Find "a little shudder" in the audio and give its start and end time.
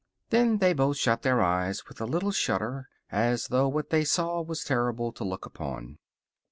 2.01-2.89